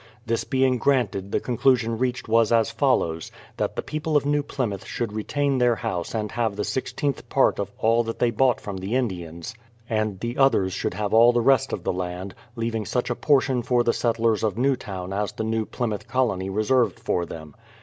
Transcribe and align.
This 0.25 0.43
being 0.45 0.79
granted 0.79 1.31
the 1.31 1.39
conclusion 1.39 1.95
reached 1.95 2.27
was 2.27 2.51
as 2.51 2.71
follows: 2.71 3.31
that 3.57 3.75
the 3.75 3.83
people 3.83 4.17
of 4.17 4.25
New 4.25 4.41
Plymouth 4.41 4.83
should 4.83 5.13
retain 5.13 5.59
their 5.59 5.75
house 5.75 6.15
and 6.15 6.31
have 6.31 6.55
the 6.55 6.63
i6th 6.63 7.29
part 7.29 7.59
of 7.59 7.69
all 7.77 8.01
that 8.05 8.17
they 8.17 8.31
bought 8.31 8.59
from 8.59 8.77
the 8.77 8.95
Indians; 8.95 9.53
and 9.87 10.19
the 10.19 10.39
others 10.39 10.73
should 10.73 10.95
have 10.95 11.13
all 11.13 11.31
the 11.31 11.39
rest 11.39 11.71
of 11.71 11.83
the 11.83 11.93
land, 11.93 12.33
leaving 12.55 12.83
such 12.83 13.11
a 13.11 13.15
portion 13.15 13.61
for 13.61 13.83
the 13.83 13.93
settlers 13.93 14.41
of 14.41 14.57
Newtown 14.57 15.13
as 15.13 15.33
the 15.33 15.43
New 15.43 15.67
Plymouth 15.67 16.07
colony 16.07 16.49
reserved 16.49 16.99
for 16.99 17.27
them. 17.27 17.53